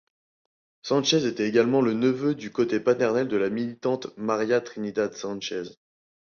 [0.83, 5.77] Sánchez était également le neveu du côté paternel de la militante María Trinidad Sánchez.